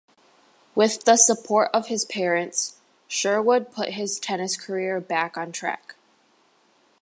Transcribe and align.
With 0.73 1.03
the 1.03 1.15
support 1.15 1.69
of 1.75 1.85
his 1.85 2.05
parents, 2.05 2.77
Sherwood 3.07 3.71
put 3.71 3.89
his 3.89 4.19
tennis 4.19 4.57
career 4.57 4.99
back 4.99 5.37
on 5.37 5.51
track. 5.51 5.93